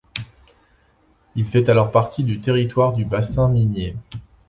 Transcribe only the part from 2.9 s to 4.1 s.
du bassin minier.